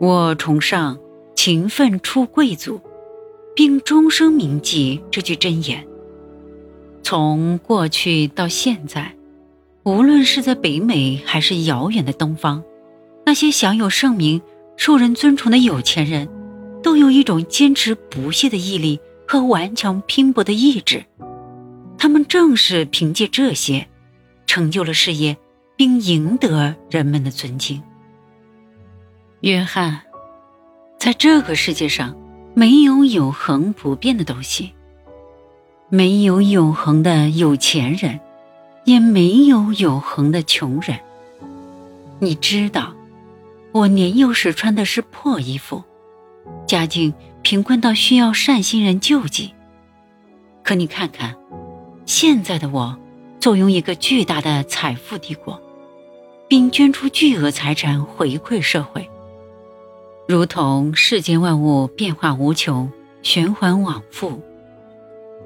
[0.00, 0.98] 我崇尚
[1.34, 2.80] 勤奋出贵族，
[3.54, 5.86] 并终生铭记这句箴言。
[7.02, 9.14] 从过去到现在，
[9.84, 12.62] 无论是在北美还是遥远的东方，
[13.24, 14.40] 那些享有盛名、
[14.76, 16.28] 受人尊崇的有钱人，
[16.82, 21.04] 都有一种坚持不懈的毅力和顽强拼搏的意志。
[21.98, 23.86] 他们正是凭借这些，
[24.46, 25.36] 成就了事业，
[25.76, 27.80] 并赢得人们的尊敬。
[29.42, 30.00] 约翰，
[31.00, 32.16] 在这个世界上，
[32.54, 34.72] 没有永恒不变的东西。
[35.88, 38.20] 没有永恒的有钱人，
[38.84, 40.96] 也没有永恒的穷人。
[42.20, 42.94] 你知道，
[43.72, 45.82] 我年幼时穿的是破衣服，
[46.64, 49.52] 家境贫困到需要善心人救济。
[50.62, 51.34] 可你看看，
[52.06, 52.96] 现在的我，
[53.40, 55.60] 坐拥一个巨大的财富帝国，
[56.46, 59.10] 并捐出巨额财产回馈社会，
[60.32, 64.40] 如同世间万物变化无穷，循环往复。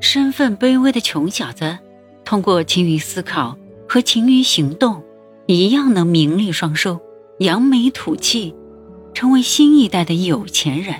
[0.00, 1.78] 身份卑微的穷小子，
[2.24, 5.02] 通过勤于思考和勤于行动，
[5.44, 6.98] 一样能名利双收，
[7.40, 8.54] 扬眉吐气，
[9.12, 10.94] 成为新一代的有钱人。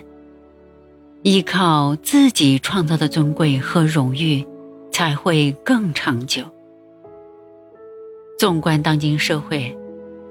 [1.22, 4.46] 依靠自己创造的尊贵和荣誉，
[4.92, 6.44] 才会更长久。
[8.38, 9.74] 纵观当今社会，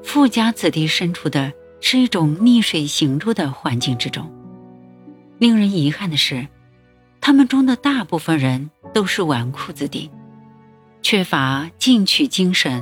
[0.03, 4.31] 富家子弟身处的是一种逆水行舟的环境之中。
[5.37, 6.47] 令人遗憾的是。
[7.21, 10.09] 他们中的大部分人都是纨绔子弟，
[11.01, 12.81] 缺乏进取精神，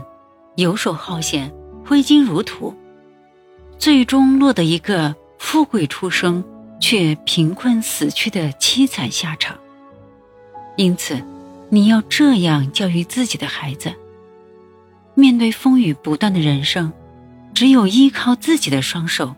[0.56, 1.52] 游手好闲，
[1.84, 2.72] 挥金如土，
[3.80, 6.44] 最终落得一个富贵出生
[6.80, 9.58] 却贫困死去的凄惨下场。
[10.78, 11.20] 因此，
[11.70, 13.92] 你要这样教育自己的孩子：
[15.16, 16.94] 面对风雨不断的人生，
[17.58, 19.33] 只有依靠自己的双手，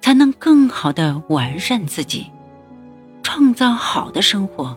[0.00, 2.26] 才能更好的完善自己。
[3.22, 4.76] 创造好的生活，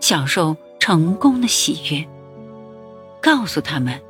[0.00, 2.02] 享受成功的喜悦。
[3.20, 4.00] 告诉他们，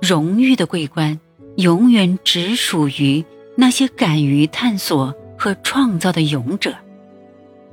[0.00, 1.18] 荣誉的桂冠
[1.56, 3.24] 永远只属于
[3.56, 6.72] 那些敢于探索和创造的勇者。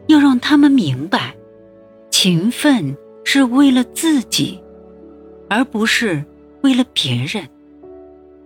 [0.07, 1.35] 要让他们明白，
[2.09, 4.59] 勤奋是为了自己，
[5.47, 6.25] 而不是
[6.63, 7.47] 为了别人。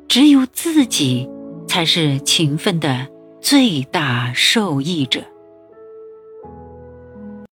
[0.09, 1.29] 只有自己
[1.67, 3.07] 才是勤奋的
[3.39, 5.21] 最大受益者。